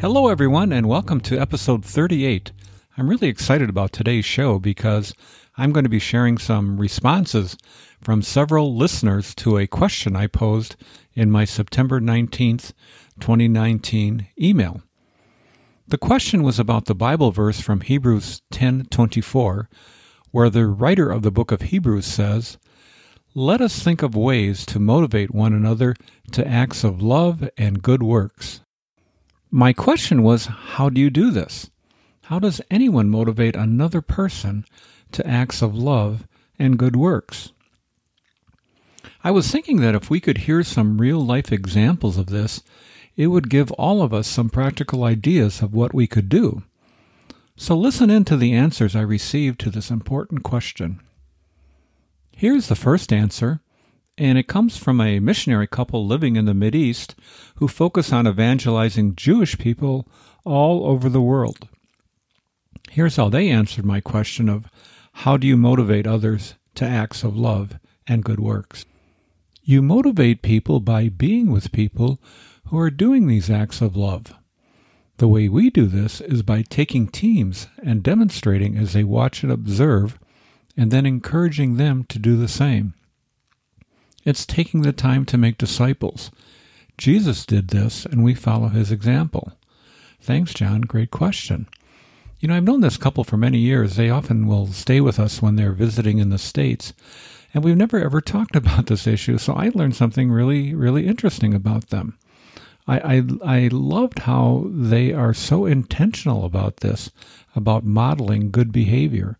Hello, 0.00 0.28
everyone, 0.28 0.72
and 0.72 0.88
welcome 0.88 1.20
to 1.22 1.40
episode 1.40 1.84
38. 1.84 2.52
I'm 2.96 3.10
really 3.10 3.26
excited 3.26 3.68
about 3.68 3.90
today's 3.90 4.24
show 4.24 4.60
because 4.60 5.12
I'm 5.56 5.72
going 5.72 5.82
to 5.82 5.90
be 5.90 5.98
sharing 5.98 6.38
some 6.38 6.78
responses 6.78 7.56
from 8.00 8.22
several 8.22 8.76
listeners 8.76 9.34
to 9.34 9.58
a 9.58 9.66
question 9.66 10.14
I 10.14 10.28
posed 10.28 10.76
in 11.14 11.32
my 11.32 11.44
September 11.44 12.00
19th, 12.00 12.74
2019 13.18 14.28
email. 14.40 14.82
The 15.88 15.98
question 15.98 16.44
was 16.44 16.60
about 16.60 16.84
the 16.84 16.94
Bible 16.94 17.32
verse 17.32 17.60
from 17.60 17.80
Hebrews 17.80 18.40
10:24, 18.52 19.68
where 20.30 20.48
the 20.48 20.68
writer 20.68 21.10
of 21.10 21.22
the 21.22 21.32
book 21.32 21.50
of 21.50 21.62
Hebrews 21.62 22.06
says, 22.06 22.56
"Let 23.34 23.60
us 23.60 23.82
think 23.82 24.04
of 24.04 24.14
ways 24.14 24.64
to 24.66 24.78
motivate 24.78 25.34
one 25.34 25.52
another 25.52 25.96
to 26.30 26.46
acts 26.46 26.84
of 26.84 27.02
love 27.02 27.50
and 27.58 27.82
good 27.82 28.04
works." 28.04 28.60
My 29.50 29.72
question 29.72 30.22
was, 30.22 30.46
how 30.46 30.90
do 30.90 31.00
you 31.00 31.08
do 31.08 31.30
this? 31.30 31.70
How 32.24 32.38
does 32.38 32.60
anyone 32.70 33.08
motivate 33.08 33.56
another 33.56 34.02
person 34.02 34.66
to 35.12 35.26
acts 35.26 35.62
of 35.62 35.74
love 35.74 36.26
and 36.58 36.78
good 36.78 36.96
works? 36.96 37.52
I 39.24 39.30
was 39.30 39.50
thinking 39.50 39.80
that 39.80 39.94
if 39.94 40.10
we 40.10 40.20
could 40.20 40.38
hear 40.38 40.62
some 40.62 41.00
real 41.00 41.24
life 41.24 41.50
examples 41.50 42.18
of 42.18 42.26
this, 42.26 42.62
it 43.16 43.28
would 43.28 43.50
give 43.50 43.72
all 43.72 44.02
of 44.02 44.12
us 44.12 44.28
some 44.28 44.50
practical 44.50 45.02
ideas 45.04 45.62
of 45.62 45.74
what 45.74 45.94
we 45.94 46.06
could 46.06 46.28
do. 46.28 46.62
So 47.56 47.76
listen 47.76 48.10
in 48.10 48.24
to 48.26 48.36
the 48.36 48.52
answers 48.52 48.94
I 48.94 49.00
received 49.00 49.58
to 49.60 49.70
this 49.70 49.90
important 49.90 50.44
question. 50.44 51.00
Here's 52.36 52.68
the 52.68 52.76
first 52.76 53.12
answer 53.12 53.60
and 54.18 54.36
it 54.36 54.48
comes 54.48 54.76
from 54.76 55.00
a 55.00 55.20
missionary 55.20 55.68
couple 55.68 56.04
living 56.04 56.34
in 56.34 56.44
the 56.44 56.76
East 56.76 57.14
who 57.56 57.68
focus 57.68 58.12
on 58.12 58.26
evangelizing 58.26 59.14
Jewish 59.14 59.56
people 59.56 60.08
all 60.44 60.86
over 60.86 61.08
the 61.08 61.22
world. 61.22 61.68
Here's 62.90 63.16
how 63.16 63.28
they 63.28 63.48
answered 63.48 63.84
my 63.84 64.00
question 64.00 64.48
of 64.48 64.66
how 65.12 65.36
do 65.36 65.46
you 65.46 65.56
motivate 65.56 66.06
others 66.06 66.54
to 66.74 66.84
acts 66.84 67.22
of 67.22 67.36
love 67.36 67.78
and 68.08 68.24
good 68.24 68.40
works? 68.40 68.84
You 69.62 69.82
motivate 69.82 70.42
people 70.42 70.80
by 70.80 71.08
being 71.08 71.52
with 71.52 71.72
people 71.72 72.20
who 72.66 72.78
are 72.78 72.90
doing 72.90 73.26
these 73.26 73.50
acts 73.50 73.80
of 73.80 73.96
love. 73.96 74.34
The 75.18 75.28
way 75.28 75.48
we 75.48 75.70
do 75.70 75.86
this 75.86 76.20
is 76.20 76.42
by 76.42 76.62
taking 76.62 77.06
teams 77.06 77.68
and 77.82 78.02
demonstrating 78.02 78.76
as 78.76 78.94
they 78.94 79.04
watch 79.04 79.42
and 79.42 79.52
observe, 79.52 80.18
and 80.76 80.90
then 80.90 81.06
encouraging 81.06 81.76
them 81.76 82.04
to 82.04 82.18
do 82.18 82.36
the 82.36 82.48
same. 82.48 82.94
It's 84.28 84.44
taking 84.44 84.82
the 84.82 84.92
time 84.92 85.24
to 85.24 85.38
make 85.38 85.56
disciples. 85.56 86.30
Jesus 86.98 87.46
did 87.46 87.68
this, 87.68 88.04
and 88.04 88.22
we 88.22 88.34
follow 88.34 88.68
his 88.68 88.92
example. 88.92 89.54
Thanks, 90.20 90.52
John. 90.52 90.82
Great 90.82 91.10
question. 91.10 91.66
You 92.38 92.48
know, 92.48 92.54
I've 92.54 92.64
known 92.64 92.82
this 92.82 92.98
couple 92.98 93.24
for 93.24 93.38
many 93.38 93.56
years. 93.56 93.96
They 93.96 94.10
often 94.10 94.46
will 94.46 94.66
stay 94.66 95.00
with 95.00 95.18
us 95.18 95.40
when 95.40 95.56
they're 95.56 95.72
visiting 95.72 96.18
in 96.18 96.28
the 96.28 96.36
States. 96.36 96.92
And 97.54 97.64
we've 97.64 97.74
never 97.74 97.98
ever 97.98 98.20
talked 98.20 98.54
about 98.62 98.88
this 98.88 99.06
issue, 99.06 99.38
so 99.38 99.54
I 99.54 99.70
learned 99.74 99.96
something 99.96 100.30
really, 100.30 100.74
really 100.74 101.06
interesting 101.06 101.54
about 101.54 101.88
them. 101.88 102.18
I, 102.86 102.98
I, 102.98 103.22
I 103.42 103.68
loved 103.72 104.18
how 104.18 104.66
they 104.70 105.14
are 105.14 105.32
so 105.32 105.64
intentional 105.64 106.44
about 106.44 106.80
this, 106.80 107.10
about 107.56 107.82
modeling 107.82 108.50
good 108.50 108.72
behavior, 108.72 109.38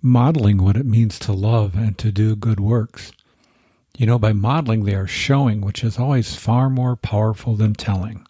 modeling 0.00 0.62
what 0.62 0.78
it 0.78 0.86
means 0.86 1.18
to 1.18 1.34
love 1.34 1.74
and 1.74 1.98
to 1.98 2.10
do 2.10 2.34
good 2.34 2.58
works. 2.58 3.12
You 3.96 4.06
know, 4.06 4.18
by 4.18 4.32
modeling, 4.32 4.84
they 4.84 4.94
are 4.94 5.06
showing, 5.06 5.60
which 5.60 5.84
is 5.84 5.98
always 5.98 6.34
far 6.34 6.68
more 6.68 6.96
powerful 6.96 7.54
than 7.54 7.74
telling. 7.74 8.26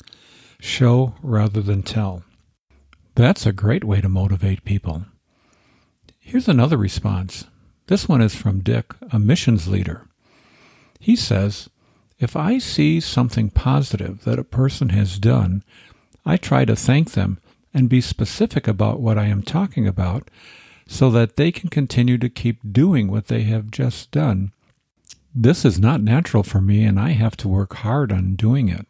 Show 0.60 1.14
rather 1.22 1.62
than 1.62 1.82
tell. 1.82 2.22
That's 3.14 3.46
a 3.46 3.52
great 3.52 3.82
way 3.82 4.02
to 4.02 4.08
motivate 4.08 4.64
people. 4.64 5.06
Here's 6.20 6.48
another 6.48 6.76
response. 6.76 7.46
This 7.86 8.08
one 8.08 8.20
is 8.20 8.34
from 8.34 8.60
Dick, 8.60 8.92
a 9.10 9.18
missions 9.18 9.66
leader. 9.66 10.06
He 11.00 11.16
says, 11.16 11.70
If 12.18 12.36
I 12.36 12.58
see 12.58 13.00
something 13.00 13.48
positive 13.48 14.24
that 14.24 14.38
a 14.38 14.44
person 14.44 14.90
has 14.90 15.18
done, 15.18 15.64
I 16.26 16.36
try 16.36 16.66
to 16.66 16.76
thank 16.76 17.12
them 17.12 17.38
and 17.72 17.88
be 17.88 18.02
specific 18.02 18.68
about 18.68 19.00
what 19.00 19.16
I 19.16 19.26
am 19.26 19.42
talking 19.42 19.86
about 19.88 20.30
so 20.86 21.10
that 21.10 21.36
they 21.36 21.50
can 21.50 21.70
continue 21.70 22.18
to 22.18 22.28
keep 22.28 22.58
doing 22.70 23.10
what 23.10 23.28
they 23.28 23.42
have 23.42 23.70
just 23.70 24.10
done 24.10 24.52
this 25.34 25.64
is 25.64 25.78
not 25.78 26.02
natural 26.02 26.42
for 26.42 26.60
me, 26.60 26.84
and 26.84 26.98
I 27.00 27.10
have 27.10 27.36
to 27.38 27.48
work 27.48 27.74
hard 27.76 28.12
on 28.12 28.36
doing 28.36 28.68
it. 28.68 28.86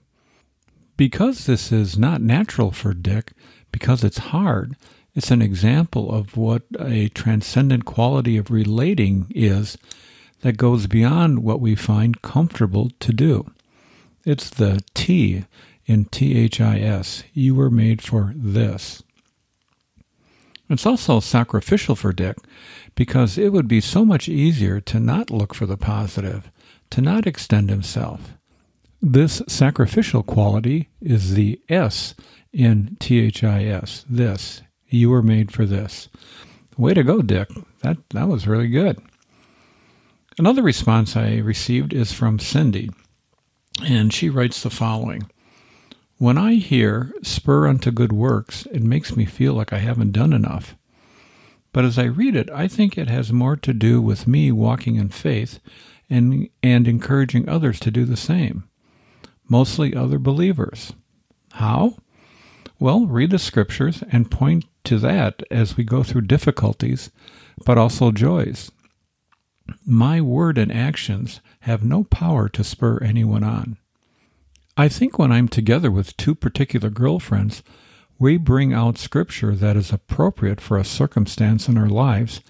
Because 0.96 1.46
this 1.46 1.72
is 1.72 1.96
not 1.96 2.20
natural 2.20 2.70
for 2.70 2.92
Dick, 2.92 3.32
because 3.72 4.04
it's 4.04 4.18
hard, 4.18 4.76
it's 5.14 5.30
an 5.30 5.40
example 5.40 6.12
of 6.12 6.36
what 6.36 6.62
a 6.78 7.08
transcendent 7.08 7.84
quality 7.84 8.36
of 8.36 8.50
relating 8.50 9.26
is 9.30 9.78
that 10.40 10.56
goes 10.56 10.86
beyond 10.86 11.42
what 11.42 11.60
we 11.60 11.74
find 11.74 12.20
comfortable 12.20 12.90
to 13.00 13.12
do. 13.12 13.50
It's 14.24 14.50
the 14.50 14.82
T 14.92 15.44
in 15.86 16.04
THIS. 16.06 17.24
You 17.32 17.54
were 17.54 17.70
made 17.70 18.02
for 18.02 18.32
this. 18.36 19.03
It's 20.68 20.86
also 20.86 21.20
sacrificial 21.20 21.94
for 21.94 22.12
Dick 22.12 22.36
because 22.94 23.36
it 23.36 23.52
would 23.52 23.68
be 23.68 23.80
so 23.80 24.04
much 24.04 24.28
easier 24.28 24.80
to 24.80 24.98
not 24.98 25.30
look 25.30 25.54
for 25.54 25.66
the 25.66 25.76
positive, 25.76 26.50
to 26.90 27.00
not 27.00 27.26
extend 27.26 27.68
himself. 27.68 28.32
This 29.02 29.42
sacrificial 29.46 30.22
quality 30.22 30.88
is 31.02 31.34
the 31.34 31.60
S 31.68 32.14
in 32.52 32.96
THIS. 32.98 34.04
This. 34.08 34.62
You 34.88 35.10
were 35.10 35.22
made 35.22 35.52
for 35.52 35.66
this. 35.66 36.08
Way 36.78 36.94
to 36.94 37.02
go, 37.02 37.20
Dick. 37.20 37.48
That, 37.82 37.98
that 38.10 38.28
was 38.28 38.46
really 38.46 38.68
good. 38.68 38.98
Another 40.38 40.62
response 40.62 41.16
I 41.16 41.36
received 41.36 41.92
is 41.92 42.12
from 42.12 42.38
Cindy, 42.38 42.90
and 43.84 44.12
she 44.12 44.30
writes 44.30 44.62
the 44.62 44.70
following 44.70 45.30
When 46.18 46.38
I 46.38 46.54
hear 46.54 47.12
spur 47.22 47.66
unto 47.66 47.90
good 47.90 48.12
works, 48.12 48.66
it 48.66 48.82
makes 48.82 49.16
me 49.16 49.24
feel 49.24 49.52
like 49.54 49.72
I 49.72 49.78
haven't 49.78 50.12
done 50.12 50.32
enough. 50.32 50.76
But 51.72 51.84
as 51.84 51.98
I 51.98 52.04
read 52.04 52.36
it, 52.36 52.48
I 52.50 52.68
think 52.68 52.96
it 52.96 53.08
has 53.08 53.32
more 53.32 53.56
to 53.56 53.74
do 53.74 54.00
with 54.00 54.28
me 54.28 54.52
walking 54.52 54.94
in 54.94 55.08
faith 55.08 55.58
and, 56.08 56.48
and 56.62 56.86
encouraging 56.86 57.48
others 57.48 57.80
to 57.80 57.90
do 57.90 58.04
the 58.04 58.16
same, 58.16 58.68
mostly 59.48 59.92
other 59.92 60.20
believers. 60.20 60.92
How? 61.54 61.96
Well, 62.78 63.06
read 63.06 63.30
the 63.30 63.38
scriptures 63.40 64.04
and 64.12 64.30
point 64.30 64.66
to 64.84 64.98
that 65.00 65.42
as 65.50 65.76
we 65.76 65.82
go 65.82 66.04
through 66.04 66.22
difficulties, 66.22 67.10
but 67.64 67.76
also 67.76 68.12
joys. 68.12 68.70
My 69.84 70.20
word 70.20 70.58
and 70.58 70.70
actions 70.70 71.40
have 71.60 71.82
no 71.82 72.04
power 72.04 72.48
to 72.50 72.62
spur 72.62 72.98
anyone 72.98 73.42
on. 73.42 73.78
I 74.76 74.88
think 74.88 75.18
when 75.18 75.30
I'm 75.30 75.48
together 75.48 75.90
with 75.90 76.16
two 76.16 76.34
particular 76.34 76.90
girlfriends, 76.90 77.62
we 78.18 78.36
bring 78.36 78.72
out 78.72 78.98
scripture 78.98 79.54
that 79.54 79.76
is 79.76 79.92
appropriate 79.92 80.60
for 80.60 80.76
a 80.76 80.84
circumstance 80.84 81.68
in 81.68 81.78
our 81.78 81.88
lives, 81.88 82.40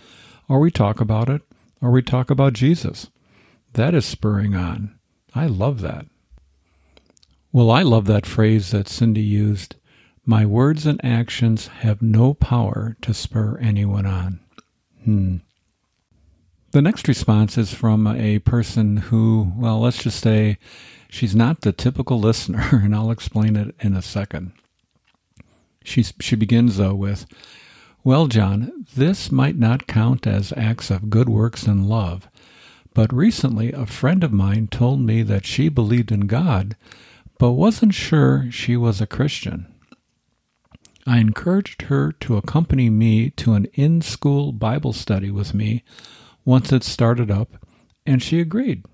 or 0.48 0.58
we 0.58 0.70
talk 0.70 1.00
about 1.00 1.28
it, 1.28 1.42
or 1.82 1.90
we 1.90 2.00
talk 2.00 2.30
about 2.30 2.54
Jesus. 2.54 3.10
That 3.74 3.94
is 3.94 4.06
spurring 4.06 4.54
on. 4.54 4.98
I 5.34 5.46
love 5.46 5.80
that. 5.82 6.06
Well, 7.52 7.70
I 7.70 7.82
love 7.82 8.06
that 8.06 8.26
phrase 8.26 8.70
that 8.70 8.88
Cindy 8.88 9.22
used. 9.22 9.76
My 10.24 10.46
words 10.46 10.86
and 10.86 11.04
actions 11.04 11.66
have 11.68 12.00
no 12.00 12.32
power 12.32 12.96
to 13.02 13.12
spur 13.12 13.58
anyone 13.58 14.06
on. 14.06 14.40
Hmm. 15.04 15.36
The 16.70 16.82
next 16.82 17.06
response 17.06 17.58
is 17.58 17.74
from 17.74 18.06
a 18.06 18.38
person 18.40 18.96
who, 18.96 19.52
well, 19.56 19.80
let's 19.80 20.02
just 20.02 20.20
say 20.20 20.58
she's 21.14 21.34
not 21.34 21.60
the 21.60 21.72
typical 21.72 22.18
listener, 22.18 22.68
and 22.72 22.94
I'll 22.94 23.12
explain 23.12 23.56
it 23.56 23.74
in 23.78 23.94
a 23.94 24.02
second. 24.02 24.52
She, 25.84 26.02
she 26.02 26.34
begins, 26.34 26.76
though, 26.76 26.94
with, 26.94 27.26
Well, 28.02 28.26
John, 28.26 28.84
this 28.96 29.30
might 29.30 29.56
not 29.56 29.86
count 29.86 30.26
as 30.26 30.52
acts 30.56 30.90
of 30.90 31.10
good 31.10 31.28
works 31.28 31.64
and 31.64 31.88
love, 31.88 32.28
but 32.94 33.12
recently 33.12 33.70
a 33.72 33.86
friend 33.86 34.24
of 34.24 34.32
mine 34.32 34.66
told 34.68 35.00
me 35.00 35.22
that 35.22 35.46
she 35.46 35.68
believed 35.68 36.10
in 36.10 36.26
God, 36.26 36.76
but 37.38 37.52
wasn't 37.52 37.94
sure 37.94 38.50
she 38.50 38.76
was 38.76 39.00
a 39.00 39.06
Christian. 39.06 39.72
I 41.06 41.18
encouraged 41.18 41.82
her 41.82 42.12
to 42.12 42.38
accompany 42.38 42.90
me 42.90 43.30
to 43.30 43.52
an 43.52 43.66
in 43.74 44.00
school 44.00 44.52
Bible 44.52 44.92
study 44.92 45.30
with 45.30 45.54
me 45.54 45.84
once 46.44 46.72
it 46.72 46.82
started 46.82 47.30
up, 47.30 47.66
and 48.06 48.22
she 48.22 48.40
agreed. 48.40 48.84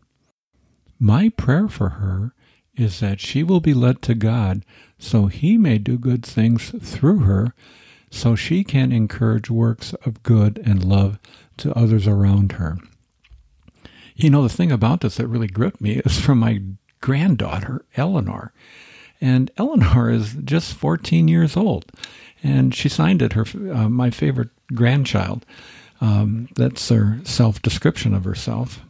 My 1.01 1.31
prayer 1.31 1.67
for 1.67 1.89
her 1.89 2.35
is 2.77 3.01
that 3.01 3.21
she 3.21 3.43
will 3.43 3.61
be 3.61 3.73
led 3.75 4.03
to 4.03 4.15
God 4.15 4.65
so 4.99 5.27
He 5.27 5.57
may 5.57 5.79
do 5.79 5.97
good 5.97 6.25
things 6.25 6.73
through 6.83 7.21
her, 7.21 7.55
so 8.11 8.37
she 8.37 8.63
can 8.63 8.93
encourage 8.93 9.51
works 9.51 9.95
of 10.05 10.23
good 10.23 10.61
and 10.65 10.85
love 10.85 11.19
to 11.57 11.73
others 11.77 12.07
around 12.07 12.53
her. 12.53 12.77
You 14.15 14.29
know, 14.29 14.43
the 14.43 14.49
thing 14.51 14.71
about 14.71 15.01
this 15.01 15.17
that 15.17 15.29
really 15.29 15.47
gripped 15.47 15.81
me 15.81 16.01
is 16.05 16.21
from 16.21 16.39
my 16.39 16.61
granddaughter, 17.01 17.85
Eleanor. 17.97 18.53
And 19.21 19.51
Eleanor 19.57 20.11
is 20.11 20.35
just 20.45 20.75
14 20.75 21.29
years 21.29 21.57
old. 21.57 21.91
And 22.43 22.75
she 22.75 22.89
signed 22.89 23.23
it, 23.23 23.35
her 23.35 23.45
uh, 23.73 23.89
my 23.89 24.11
favorite 24.11 24.51
grandchild. 24.75 25.47
Um, 26.01 26.49
that's 26.57 26.89
her 26.89 27.21
self 27.25 27.63
description 27.63 28.15
of 28.15 28.25
herself. 28.25 28.81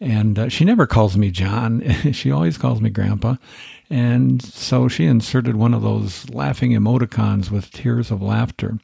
And 0.00 0.38
uh, 0.38 0.48
she 0.48 0.64
never 0.64 0.86
calls 0.86 1.16
me 1.16 1.30
John. 1.30 1.82
she 2.12 2.30
always 2.30 2.58
calls 2.58 2.80
me 2.80 2.90
Grandpa. 2.90 3.36
And 3.90 4.42
so 4.42 4.88
she 4.88 5.04
inserted 5.04 5.56
one 5.56 5.74
of 5.74 5.82
those 5.82 6.28
laughing 6.30 6.72
emoticons 6.72 7.50
with 7.50 7.70
tears 7.70 8.10
of 8.10 8.22
laughter. 8.22 8.78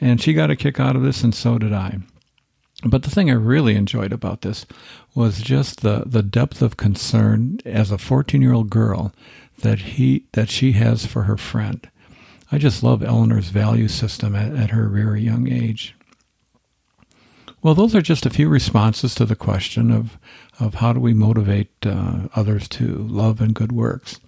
And 0.00 0.20
she 0.20 0.32
got 0.32 0.50
a 0.50 0.56
kick 0.56 0.80
out 0.80 0.96
of 0.96 1.02
this, 1.02 1.22
and 1.22 1.34
so 1.34 1.58
did 1.58 1.72
I. 1.72 1.98
But 2.84 3.04
the 3.04 3.10
thing 3.10 3.30
I 3.30 3.34
really 3.34 3.76
enjoyed 3.76 4.12
about 4.12 4.40
this 4.40 4.66
was 5.14 5.40
just 5.40 5.80
the, 5.80 6.02
the 6.06 6.22
depth 6.22 6.62
of 6.62 6.76
concern 6.76 7.58
as 7.64 7.90
a 7.90 7.98
14 7.98 8.42
year 8.42 8.52
old 8.52 8.70
girl 8.70 9.12
that 9.60 9.78
he 9.80 10.24
that 10.32 10.48
she 10.48 10.72
has 10.72 11.06
for 11.06 11.24
her 11.24 11.36
friend. 11.36 11.88
I 12.50 12.58
just 12.58 12.82
love 12.82 13.02
Eleanor's 13.02 13.48
value 13.48 13.88
system 13.88 14.34
at, 14.34 14.54
at 14.54 14.70
her 14.70 14.88
very 14.88 15.22
young 15.22 15.50
age. 15.50 15.94
Well, 17.62 17.76
those 17.76 17.94
are 17.94 18.02
just 18.02 18.26
a 18.26 18.30
few 18.30 18.48
responses 18.48 19.14
to 19.14 19.24
the 19.24 19.36
question 19.36 19.92
of, 19.92 20.18
of 20.58 20.74
how 20.74 20.92
do 20.92 20.98
we 20.98 21.14
motivate 21.14 21.70
uh, 21.86 22.26
others 22.34 22.66
to 22.70 22.88
love 22.88 23.40
and 23.40 23.54
good 23.54 23.70
works. 23.70 24.18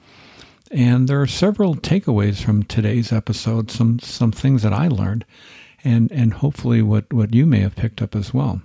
And 0.71 1.09
there 1.09 1.21
are 1.21 1.27
several 1.27 1.75
takeaways 1.75 2.41
from 2.41 2.63
today's 2.63 3.13
episode, 3.13 3.73
some, 3.73 3.99
some 3.99 4.31
things 4.31 4.63
that 4.63 4.73
I 4.73 4.87
learned, 4.87 5.25
and, 5.83 6.13
and 6.13 6.35
hopefully 6.35 6.81
what, 6.81 7.13
what 7.13 7.35
you 7.35 7.45
may 7.45 7.59
have 7.59 7.75
picked 7.75 8.01
up 8.01 8.15
as 8.15 8.33
well. 8.33 8.63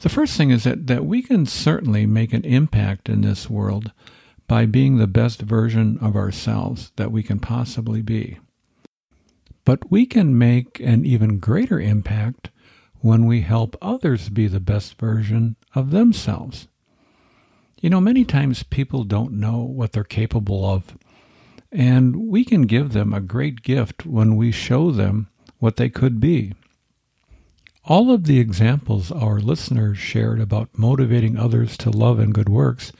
The 0.00 0.08
first 0.08 0.36
thing 0.36 0.50
is 0.50 0.62
that, 0.62 0.86
that 0.86 1.04
we 1.04 1.22
can 1.22 1.44
certainly 1.44 2.06
make 2.06 2.32
an 2.32 2.44
impact 2.44 3.08
in 3.08 3.22
this 3.22 3.50
world 3.50 3.90
by 4.46 4.64
being 4.64 4.98
the 4.98 5.08
best 5.08 5.42
version 5.42 5.98
of 6.00 6.14
ourselves 6.14 6.92
that 6.94 7.10
we 7.10 7.24
can 7.24 7.40
possibly 7.40 8.00
be. 8.00 8.38
But 9.64 9.90
we 9.90 10.06
can 10.06 10.38
make 10.38 10.78
an 10.78 11.04
even 11.04 11.40
greater 11.40 11.80
impact 11.80 12.50
when 13.00 13.26
we 13.26 13.42
help 13.42 13.76
others 13.80 14.28
be 14.28 14.46
the 14.46 14.60
best 14.60 14.98
version 14.98 15.56
of 15.74 15.90
themselves. 15.90 16.68
You 17.80 17.90
know, 17.90 18.00
many 18.00 18.24
times 18.24 18.62
people 18.62 19.04
don't 19.04 19.32
know 19.32 19.58
what 19.58 19.92
they're 19.92 20.04
capable 20.04 20.64
of, 20.64 20.96
and 21.70 22.16
we 22.28 22.44
can 22.44 22.62
give 22.62 22.92
them 22.92 23.12
a 23.12 23.20
great 23.20 23.62
gift 23.62 24.06
when 24.06 24.36
we 24.36 24.50
show 24.50 24.90
them 24.90 25.28
what 25.58 25.76
they 25.76 25.88
could 25.88 26.20
be. 26.20 26.54
All 27.84 28.10
of 28.10 28.24
the 28.24 28.40
examples 28.40 29.12
our 29.12 29.38
listeners 29.38 29.98
shared 29.98 30.40
about 30.40 30.76
motivating 30.76 31.38
others 31.38 31.76
to 31.78 31.90
love 31.90 32.18
and 32.18 32.34
good 32.34 32.48
works 32.48 32.92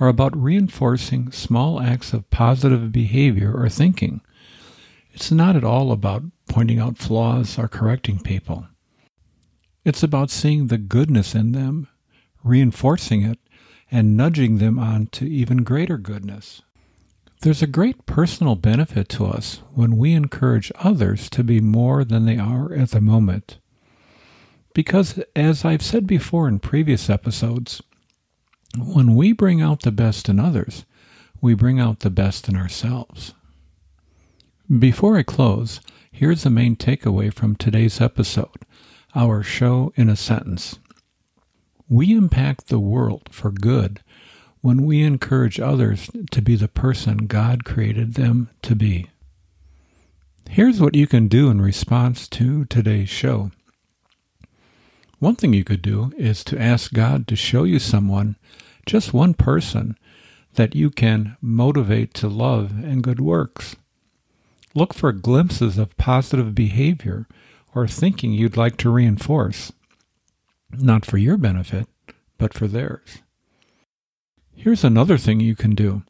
are 0.00 0.08
about 0.08 0.36
reinforcing 0.36 1.30
small 1.32 1.80
acts 1.80 2.12
of 2.12 2.30
positive 2.30 2.90
behavior 2.92 3.52
or 3.54 3.68
thinking. 3.68 4.22
It's 5.12 5.30
not 5.30 5.54
at 5.54 5.64
all 5.64 5.92
about 5.92 6.22
pointing 6.48 6.78
out 6.78 6.96
flaws 6.96 7.58
or 7.58 7.68
correcting 7.68 8.20
people. 8.20 8.66
It's 9.84 10.02
about 10.02 10.30
seeing 10.30 10.68
the 10.68 10.78
goodness 10.78 11.34
in 11.34 11.52
them, 11.52 11.88
reinforcing 12.44 13.22
it, 13.22 13.38
and 13.90 14.16
nudging 14.16 14.58
them 14.58 14.78
on 14.78 15.06
to 15.08 15.28
even 15.28 15.64
greater 15.64 15.98
goodness. 15.98 16.62
There's 17.42 17.62
a 17.62 17.66
great 17.66 18.06
personal 18.06 18.54
benefit 18.54 19.08
to 19.10 19.26
us 19.26 19.60
when 19.74 19.96
we 19.96 20.12
encourage 20.12 20.70
others 20.78 21.28
to 21.30 21.42
be 21.42 21.60
more 21.60 22.04
than 22.04 22.24
they 22.24 22.38
are 22.38 22.72
at 22.72 22.92
the 22.92 23.00
moment. 23.00 23.58
Because, 24.74 25.18
as 25.34 25.64
I've 25.64 25.82
said 25.82 26.06
before 26.06 26.46
in 26.46 26.60
previous 26.60 27.10
episodes, 27.10 27.82
when 28.78 29.16
we 29.16 29.32
bring 29.32 29.60
out 29.60 29.82
the 29.82 29.90
best 29.90 30.28
in 30.28 30.38
others, 30.38 30.84
we 31.40 31.54
bring 31.54 31.80
out 31.80 32.00
the 32.00 32.10
best 32.10 32.48
in 32.48 32.56
ourselves. 32.56 33.34
Before 34.78 35.18
I 35.18 35.24
close, 35.24 35.80
here's 36.12 36.44
the 36.44 36.50
main 36.50 36.76
takeaway 36.76 37.34
from 37.34 37.56
today's 37.56 38.00
episode 38.00 38.64
our 39.14 39.42
show 39.42 39.92
in 39.96 40.08
a 40.08 40.16
sentence. 40.16 40.78
We 41.88 42.12
impact 42.12 42.68
the 42.68 42.78
world 42.78 43.28
for 43.30 43.50
good 43.50 44.00
when 44.60 44.86
we 44.86 45.02
encourage 45.02 45.60
others 45.60 46.10
to 46.30 46.40
be 46.40 46.56
the 46.56 46.68
person 46.68 47.26
God 47.26 47.64
created 47.64 48.14
them 48.14 48.48
to 48.62 48.74
be. 48.74 49.08
Here's 50.48 50.80
what 50.80 50.94
you 50.94 51.06
can 51.06 51.28
do 51.28 51.50
in 51.50 51.60
response 51.60 52.28
to 52.28 52.64
today's 52.66 53.08
show. 53.08 53.50
One 55.18 55.36
thing 55.36 55.52
you 55.52 55.64
could 55.64 55.82
do 55.82 56.12
is 56.16 56.42
to 56.44 56.60
ask 56.60 56.92
God 56.92 57.26
to 57.28 57.36
show 57.36 57.64
you 57.64 57.78
someone, 57.78 58.36
just 58.86 59.12
one 59.14 59.34
person, 59.34 59.96
that 60.54 60.74
you 60.74 60.90
can 60.90 61.36
motivate 61.40 62.12
to 62.14 62.28
love 62.28 62.72
and 62.84 63.02
good 63.02 63.20
works. 63.20 63.76
Look 64.74 64.94
for 64.94 65.12
glimpses 65.12 65.78
of 65.78 65.96
positive 65.96 66.54
behavior 66.54 67.26
or 67.74 67.88
thinking 67.88 68.32
you'd 68.32 68.56
like 68.56 68.76
to 68.78 68.90
reinforce, 68.90 69.72
not 70.70 71.04
for 71.04 71.18
your 71.18 71.36
benefit, 71.36 71.86
but 72.38 72.52
for 72.52 72.66
theirs. 72.66 73.18
Here's 74.54 74.84
another 74.84 75.18
thing 75.18 75.40
you 75.40 75.56
can 75.56 75.74
do 75.74 76.02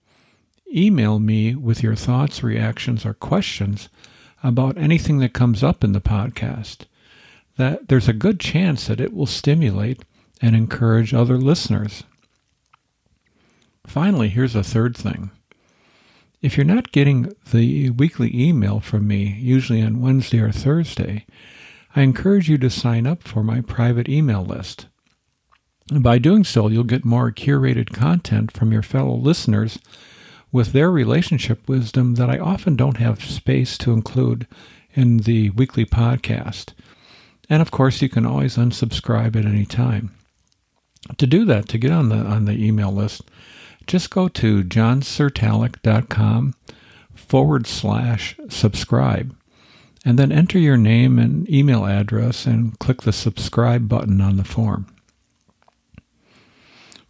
email 0.74 1.18
me 1.18 1.54
with 1.54 1.82
your 1.82 1.94
thoughts, 1.94 2.42
reactions, 2.42 3.04
or 3.04 3.12
questions 3.14 3.88
about 4.42 4.78
anything 4.78 5.18
that 5.18 5.34
comes 5.34 5.62
up 5.62 5.84
in 5.84 5.92
the 5.92 6.00
podcast. 6.00 6.86
That 7.58 7.88
there's 7.88 8.08
a 8.08 8.14
good 8.14 8.40
chance 8.40 8.86
that 8.86 9.00
it 9.00 9.12
will 9.12 9.26
stimulate 9.26 10.02
and 10.40 10.56
encourage 10.56 11.12
other 11.12 11.36
listeners. 11.36 12.04
Finally, 13.86 14.30
here's 14.30 14.56
a 14.56 14.64
third 14.64 14.96
thing. 14.96 15.30
If 16.42 16.56
you're 16.56 16.66
not 16.66 16.90
getting 16.90 17.32
the 17.52 17.90
weekly 17.90 18.30
email 18.34 18.80
from 18.80 19.06
me, 19.06 19.38
usually 19.38 19.80
on 19.80 20.00
Wednesday 20.00 20.40
or 20.40 20.50
Thursday, 20.50 21.24
I 21.94 22.00
encourage 22.02 22.48
you 22.48 22.58
to 22.58 22.68
sign 22.68 23.06
up 23.06 23.22
for 23.22 23.44
my 23.44 23.60
private 23.60 24.08
email 24.08 24.44
list. 24.44 24.86
By 25.92 26.18
doing 26.18 26.42
so, 26.42 26.66
you'll 26.66 26.82
get 26.82 27.04
more 27.04 27.30
curated 27.30 27.92
content 27.92 28.50
from 28.50 28.72
your 28.72 28.82
fellow 28.82 29.14
listeners 29.14 29.78
with 30.50 30.72
their 30.72 30.90
relationship 30.90 31.68
wisdom 31.68 32.16
that 32.16 32.28
I 32.28 32.38
often 32.38 32.74
don't 32.74 32.96
have 32.96 33.24
space 33.24 33.78
to 33.78 33.92
include 33.92 34.48
in 34.94 35.18
the 35.18 35.50
weekly 35.50 35.86
podcast. 35.86 36.72
And 37.48 37.62
of 37.62 37.70
course, 37.70 38.02
you 38.02 38.08
can 38.08 38.26
always 38.26 38.56
unsubscribe 38.56 39.36
at 39.36 39.46
any 39.46 39.64
time. 39.64 40.10
To 41.18 41.26
do 41.26 41.44
that, 41.44 41.68
to 41.68 41.78
get 41.78 41.92
on 41.92 42.08
the 42.08 42.16
on 42.16 42.46
the 42.46 42.52
email 42.64 42.92
list, 42.92 43.22
just 43.86 44.10
go 44.10 44.28
to 44.28 44.62
johncertalic.com 44.62 46.54
forward 47.14 47.66
slash 47.66 48.36
subscribe 48.48 49.34
and 50.04 50.18
then 50.18 50.32
enter 50.32 50.58
your 50.58 50.76
name 50.76 51.18
and 51.18 51.48
email 51.48 51.86
address 51.86 52.46
and 52.46 52.78
click 52.78 53.02
the 53.02 53.12
subscribe 53.12 53.88
button 53.88 54.20
on 54.20 54.36
the 54.36 54.44
form. 54.44 54.86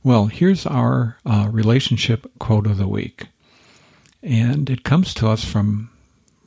Well, 0.05 0.27
here's 0.27 0.67
our 0.67 1.17
uh, 1.25 1.49
relationship 1.51 2.27
quote 2.39 2.67
of 2.67 2.77
the 2.77 2.89
week. 2.89 3.29
And 4.23 4.69
it 4.69 4.85
comes 4.85 5.15
to 5.15 5.29
us 5.29 5.45
from 5.45 5.91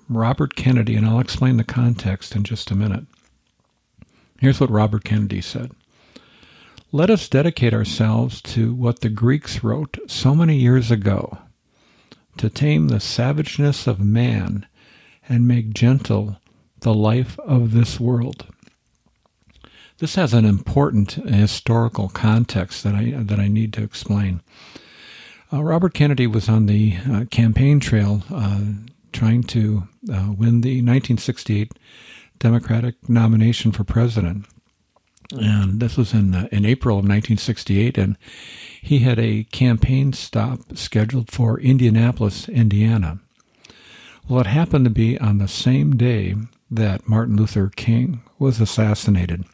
Robert 0.08 0.56
Kennedy, 0.56 0.96
and 0.96 1.06
I'll 1.06 1.20
explain 1.20 1.58
the 1.58 1.64
context 1.64 2.36
in 2.36 2.44
just 2.44 2.70
a 2.72 2.76
minute. 2.76 3.06
Here's 4.40 4.60
what 4.60 4.70
Robert 4.70 5.04
Kennedy 5.04 5.42
said 5.42 5.72
Let 6.96 7.10
us 7.10 7.28
dedicate 7.28 7.74
ourselves 7.74 8.42
to 8.44 8.74
what 8.74 9.02
the 9.02 9.10
Greeks 9.10 9.66
wrote 9.66 9.98
so 10.08 10.34
many 10.34 10.56
years 10.56 10.92
ago 10.92 11.40
to 12.38 12.50
tame 12.50 12.88
the 12.88 13.02
savageness 13.02 13.86
of 13.86 14.00
man 14.00 14.66
and 15.28 15.46
make 15.46 15.74
gentle 15.74 16.38
the 16.80 16.94
life 16.94 17.38
of 17.40 17.74
this 17.74 18.00
world. 18.00 18.46
This 19.98 20.16
has 20.16 20.34
an 20.34 20.46
important 20.46 21.16
historical 21.16 22.08
context 22.08 22.86
that 22.86 22.96
I 22.96 23.12
that 23.18 23.42
I 23.42 23.50
need 23.50 23.74
to 23.74 23.84
explain. 23.84 24.40
Uh, 25.52 25.66
Robert 25.66 25.94
Kennedy 25.94 26.28
was 26.28 26.48
on 26.48 26.66
the 26.66 26.96
uh, 27.12 27.26
campaign 27.30 27.82
trail 27.82 28.24
uh, 28.34 28.62
trying 29.12 29.44
to 29.44 29.86
uh, 30.10 30.32
win 30.32 30.62
the 30.62 30.80
1968 30.80 31.74
Democratic 32.40 33.10
nomination 33.10 33.74
for 33.74 33.84
president, 33.84 34.46
and 35.32 35.80
this 35.80 35.98
was 35.98 36.14
in 36.14 36.34
uh, 36.34 36.48
in 36.52 36.66
April 36.66 36.96
of 36.96 37.06
1968, 37.06 37.98
and 37.98 38.18
he 38.82 39.00
had 39.00 39.20
a 39.20 39.46
campaign 39.46 40.14
stop 40.14 40.60
scheduled 40.78 41.32
for 41.32 41.60
Indianapolis, 41.60 42.48
Indiana. 42.48 43.20
Well, 44.28 44.42
it 44.42 44.48
happened 44.48 44.86
to 44.86 44.92
be 44.92 45.20
on 45.20 45.38
the 45.38 45.48
same 45.48 45.96
day 45.96 46.36
that 46.72 47.08
Martin 47.08 47.36
Luther 47.36 47.72
King 47.76 48.24
was 48.40 48.60
assassinated. 48.60 49.46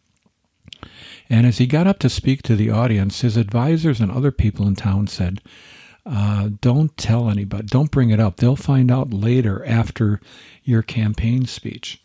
And 1.30 1.46
as 1.46 1.60
he 1.60 1.68
got 1.68 1.88
up 1.88 2.00
to 2.00 2.10
speak 2.10 2.42
to 2.44 2.56
the 2.56 2.70
audience, 2.70 3.22
his 3.22 3.38
advisors 3.38 4.00
and 4.00 4.12
other 4.12 4.32
people 4.32 4.68
in 4.68 4.76
town 4.76 5.08
said, 5.08 5.42
uh, 6.06 6.50
Don't 6.60 6.96
tell 6.98 7.30
anybody, 7.30 7.68
don't 7.68 7.92
bring 7.92 8.10
it 8.10 8.20
up. 8.20 8.38
They'll 8.38 8.56
find 8.56 8.92
out 8.92 9.14
later 9.14 9.66
after 9.66 10.20
your 10.64 10.82
campaign 10.82 11.46
speech. 11.46 12.01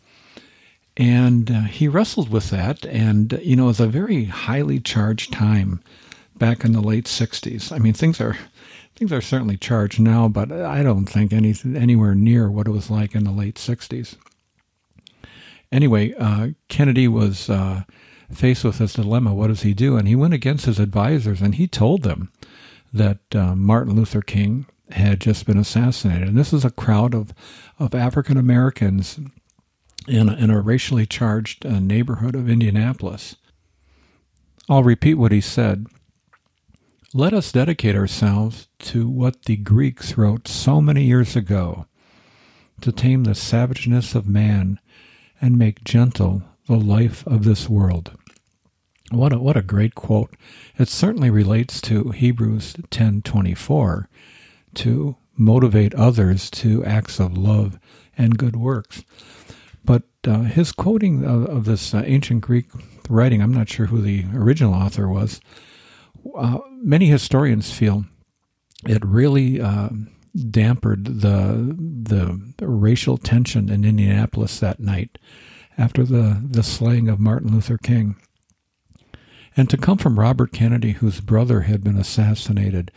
And 0.97 1.51
uh, 1.51 1.61
he 1.63 1.89
wrestled 1.89 2.31
with 2.31 2.51
that, 2.51 2.87
and, 2.87 3.39
you 3.43 3.55
know, 3.55 3.65
it 3.65 3.67
was 3.67 3.81
a 3.81 3.87
very 3.87 4.25
highly 4.25 4.81
charged 4.81 5.33
time 5.33 5.83
back 6.37 6.65
in 6.65 6.73
the 6.73 6.81
late 6.81 7.05
60s. 7.05 7.71
I 7.71 7.79
mean, 7.79 7.93
things 7.93 8.21
are. 8.21 8.37
Things 8.95 9.13
are 9.13 9.21
certainly 9.21 9.59
charged 9.59 10.01
now, 10.01 10.27
but 10.27 10.51
I 10.51 10.83
don't 10.83 11.05
think 11.05 11.31
anything 11.31 11.77
anywhere 11.77 12.15
near 12.15 12.51
what 12.51 12.67
it 12.67 12.71
was 12.71 12.89
like 12.89 13.15
in 13.15 13.25
the 13.25 13.31
late 13.31 13.57
60s. 13.57 14.17
Anyway, 15.71 16.15
uh, 16.15 16.49
Kennedy 16.69 17.07
was 17.07 17.51
uh, 17.51 17.83
faced 18.33 18.65
with 18.65 18.79
this 18.79 18.95
dilemma. 18.95 19.35
What 19.35 19.49
does 19.49 19.63
he 19.63 19.75
do? 19.75 19.99
And 19.99 20.09
he 20.09 20.17
went 20.17 20.33
against 20.33 20.65
his 20.65 20.79
advisors 20.79 21.43
and 21.43 21.57
he 21.57 21.67
told 21.69 22.05
them 22.05 22.33
that 22.93 23.19
uh, 23.35 23.55
Martin 23.55 23.95
Luther 23.95 24.23
King 24.23 24.65
had 24.91 25.21
just 25.21 25.45
been 25.45 25.59
assassinated. 25.59 26.29
And 26.29 26.39
this 26.39 26.53
is 26.53 26.65
a 26.65 26.71
crowd 26.71 27.15
of, 27.15 27.35
of 27.79 27.95
African 27.95 28.37
Americans 28.37 29.19
in 30.09 30.29
a, 30.29 30.35
in 30.35 30.51
a 30.51 30.61
racially 30.61 31.07
charged 31.07 31.65
uh, 31.65 31.79
neighborhood 31.81 32.35
of 32.35 32.49
Indianapolis. 32.49 33.37
I'll 34.69 34.83
repeat 34.83 35.15
what 35.15 35.33
he 35.33 35.41
said. 35.41 35.87
Let 37.15 37.33
us 37.33 37.53
dedicate 37.53 37.97
ourselves 37.97 38.69
to 38.81 39.09
what 39.09 39.45
the 39.45 39.57
Greeks 39.57 40.19
wrote 40.19 40.49
so 40.49 40.81
many 40.81 41.05
years 41.05 41.37
ago 41.37 41.87
to 42.81 42.93
tame 42.93 43.25
the 43.25 43.35
savageness 43.35 44.15
of 44.15 44.29
man 44.29 44.81
and 45.41 45.59
make 45.59 45.85
gentle 45.85 46.43
the 46.67 46.77
life 46.77 47.27
of 47.27 47.45
this 47.45 47.69
world. 47.69 48.13
What 49.11 49.33
a, 49.33 49.39
what 49.39 49.57
a 49.57 49.63
great 49.63 49.95
quote. 49.95 50.35
It 50.79 50.89
certainly 50.89 51.31
relates 51.31 51.81
to 51.83 52.11
Hebrews 52.11 52.75
10:24 52.91 54.09
to 54.75 55.17
motivate 55.37 55.95
others 55.95 56.51
to 56.51 56.85
acts 56.85 57.21
of 57.21 57.39
love 57.39 57.79
and 58.19 58.39
good 58.39 58.57
works. 58.57 59.05
But 59.87 60.03
uh, 60.27 60.41
his 60.43 60.73
quoting 60.73 61.25
of, 61.25 61.47
of 61.47 61.65
this 61.65 61.95
uh, 61.95 62.03
ancient 62.05 62.43
Greek 62.43 62.67
writing, 63.09 63.41
I'm 63.41 63.55
not 63.55 63.69
sure 63.69 63.87
who 63.87 64.03
the 64.03 64.25
original 64.35 64.75
author 64.75 65.09
was. 65.09 65.41
Uh, 66.37 66.59
many 66.71 67.07
historians 67.07 67.73
feel 67.73 68.05
it 68.85 69.05
really 69.05 69.61
uh, 69.61 69.89
dampened 70.51 71.07
the, 71.07 71.77
the 72.59 72.67
racial 72.67 73.17
tension 73.17 73.71
in 73.71 73.85
Indianapolis 73.85 74.61
that 74.61 74.81
night 74.81 75.19
after 75.79 76.05
the, 76.05 76.43
the 76.45 76.63
slaying 76.63 77.09
of 77.09 77.21
Martin 77.21 77.53
Luther 77.53 77.79
King. 77.79 78.17
And 79.57 79.71
to 79.71 79.79
come 79.79 79.97
from 79.97 80.21
Robert 80.21 80.53
Kennedy, 80.53 80.93
whose 80.93 81.21
brother 81.21 81.63
had 81.63 81.83
been 81.83 81.97
assassinated 81.97 82.91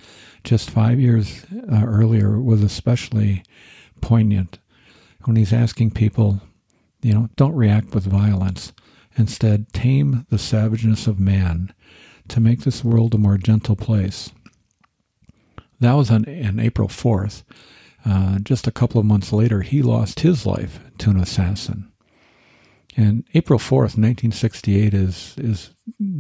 just 0.43 0.69
five 0.69 1.00
years 1.00 1.46
uh, 1.72 1.84
earlier, 1.86 2.39
was 2.39 2.62
especially 2.62 3.43
poignant 4.01 4.60
when 5.24 5.36
he's 5.36 5.53
asking 5.53 5.91
people, 5.91 6.41
you 7.01 7.13
know, 7.13 7.29
don't 7.36 7.56
react 7.56 7.94
with 7.94 8.06
violence. 8.06 8.74
Instead, 9.18 9.72
tame 9.74 10.25
the 10.29 10.38
savageness 10.38 11.08
of 11.08 11.20
man 11.20 11.74
to 12.27 12.39
make 12.39 12.62
this 12.62 12.84
world 12.84 13.13
a 13.13 13.18
more 13.18 13.38
gentle 13.38 13.75
place. 13.75 14.32
That 15.79 15.94
was 15.94 16.12
on, 16.12 16.25
on 16.27 16.60
April 16.60 16.88
4th. 16.88 17.44
Uh, 18.06 18.39
just 18.39 18.68
a 18.68 18.72
couple 18.72 19.00
of 19.00 19.06
months 19.06 19.34
later, 19.34 19.62
he 19.62 19.82
lost 19.82 20.22
his 20.22 20.46
life 20.46 20.79
to 21.00 21.10
an 21.10 21.20
assassin. 21.20 21.91
And 22.96 23.24
April 23.34 23.60
4th, 23.60 23.98
1968 23.98 24.94
is, 24.94 25.36
is 25.38 25.72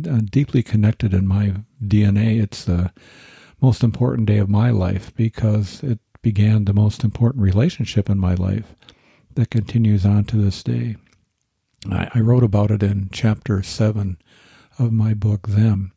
uh, 0.09 0.21
deeply 0.29 0.63
connected 0.63 1.13
in 1.13 1.27
my 1.27 1.55
DNA. 1.83 2.41
It's 2.41 2.63
the 2.63 2.91
most 3.61 3.83
important 3.83 4.27
day 4.27 4.37
of 4.37 4.49
my 4.49 4.69
life 4.69 5.13
because 5.15 5.83
it 5.83 5.99
began 6.21 6.65
the 6.65 6.73
most 6.73 7.03
important 7.03 7.43
relationship 7.43 8.09
in 8.09 8.17
my 8.17 8.33
life 8.33 8.75
that 9.35 9.49
continues 9.49 10.05
on 10.05 10.25
to 10.25 10.37
this 10.37 10.63
day. 10.63 10.95
I, 11.89 12.09
I 12.15 12.19
wrote 12.19 12.43
about 12.43 12.71
it 12.71 12.83
in 12.83 13.09
chapter 13.11 13.63
7 13.63 14.17
of 14.77 14.91
my 14.91 15.13
book, 15.13 15.47
Them. 15.47 15.93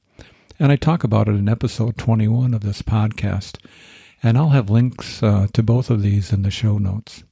And 0.59 0.71
I 0.71 0.77
talk 0.77 1.03
about 1.03 1.29
it 1.29 1.33
in 1.33 1.49
episode 1.49 1.99
21 1.99 2.55
of 2.55 2.61
this 2.63 2.83
podcast. 2.83 3.59
And 4.23 4.39
I'll 4.39 4.51
have 4.51 4.71
links 4.71 5.23
uh, 5.23 5.49
to 5.53 5.63
both 5.63 5.91
of 5.91 6.03
these 6.03 6.33
in 6.33 6.43
the 6.43 6.51
show 6.51 6.79
notes. 6.79 7.25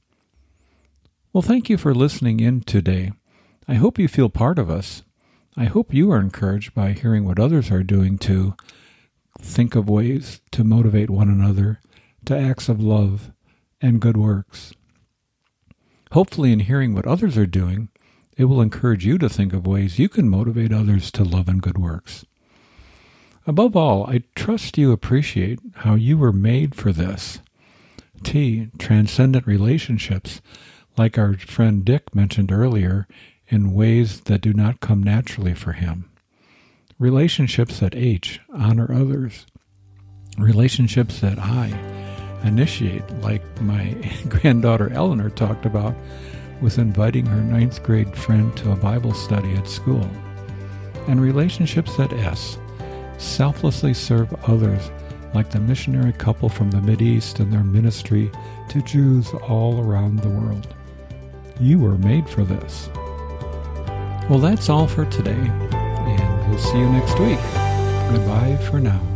Well, 1.31 1.41
thank 1.41 1.69
you 1.69 1.77
for 1.77 1.95
listening 1.95 2.41
in 2.41 2.61
today. 2.61 3.13
I 3.67 3.75
hope 3.75 3.97
you 3.97 4.09
feel 4.09 4.29
part 4.29 4.59
of 4.59 4.69
us. 4.69 5.03
I 5.55 5.65
hope 5.65 5.93
you 5.93 6.11
are 6.11 6.19
encouraged 6.19 6.73
by 6.73 6.91
hearing 6.91 7.25
what 7.25 7.39
others 7.39 7.71
are 7.71 7.83
doing 7.83 8.17
to 8.19 8.55
think 9.39 9.75
of 9.75 9.89
ways 9.89 10.41
to 10.51 10.63
motivate 10.63 11.09
one 11.09 11.29
another 11.29 11.79
to 12.25 12.37
acts 12.37 12.67
of 12.69 12.81
love 12.81 13.31
and 13.81 14.01
good 14.01 14.17
works. 14.17 14.73
Hopefully, 16.11 16.51
in 16.51 16.59
hearing 16.59 16.93
what 16.93 17.07
others 17.07 17.37
are 17.37 17.45
doing, 17.45 17.89
it 18.37 18.45
will 18.45 18.61
encourage 18.61 19.05
you 19.05 19.17
to 19.17 19.29
think 19.29 19.53
of 19.53 19.67
ways 19.67 19.99
you 19.99 20.09
can 20.09 20.27
motivate 20.29 20.73
others 20.73 21.11
to 21.11 21.23
love 21.23 21.47
and 21.47 21.61
good 21.61 21.77
works. 21.77 22.25
Above 23.47 23.75
all, 23.75 24.05
I 24.07 24.23
trust 24.35 24.77
you 24.77 24.91
appreciate 24.91 25.59
how 25.77 25.95
you 25.95 26.17
were 26.17 26.33
made 26.33 26.75
for 26.75 26.91
this. 26.91 27.39
T, 28.23 28.69
transcendent 28.77 29.47
relationships, 29.47 30.41
like 30.97 31.17
our 31.17 31.37
friend 31.37 31.83
Dick 31.83 32.13
mentioned 32.13 32.51
earlier, 32.51 33.07
in 33.47 33.73
ways 33.73 34.21
that 34.21 34.41
do 34.41 34.53
not 34.53 34.79
come 34.79 35.01
naturally 35.01 35.53
for 35.53 35.73
him. 35.73 36.09
Relationships 36.99 37.79
that 37.79 37.95
H, 37.95 38.39
honor 38.53 38.93
others. 38.93 39.45
Relationships 40.37 41.19
that 41.19 41.39
I, 41.39 42.10
initiate, 42.43 43.09
like 43.21 43.43
my 43.61 43.95
granddaughter 44.29 44.91
Eleanor 44.93 45.29
talked 45.29 45.65
about 45.65 45.95
with 46.61 46.77
inviting 46.77 47.25
her 47.25 47.41
ninth 47.41 47.81
grade 47.83 48.15
friend 48.15 48.55
to 48.57 48.71
a 48.71 48.75
Bible 48.75 49.13
study 49.13 49.53
at 49.53 49.67
school. 49.67 50.07
And 51.07 51.19
relationships 51.19 51.95
that 51.97 52.13
S, 52.13 52.57
selflessly 53.17 53.93
serve 53.93 54.33
others, 54.47 54.91
like 55.33 55.49
the 55.49 55.59
missionary 55.59 56.13
couple 56.13 56.49
from 56.49 56.71
the 56.71 57.03
East 57.03 57.39
and 57.39 57.51
their 57.51 57.63
ministry 57.63 58.31
to 58.69 58.81
Jews 58.83 59.29
all 59.47 59.81
around 59.81 60.19
the 60.19 60.29
world. 60.29 60.73
You 61.59 61.79
were 61.79 61.97
made 61.97 62.29
for 62.29 62.43
this. 62.43 62.89
Well, 64.29 64.39
that's 64.39 64.69
all 64.69 64.87
for 64.87 65.05
today, 65.05 65.31
and 65.31 66.49
we'll 66.49 66.59
see 66.59 66.77
you 66.77 66.89
next 66.89 67.19
week. 67.19 67.39
Goodbye 68.11 68.57
for 68.69 68.79
now. 68.79 69.10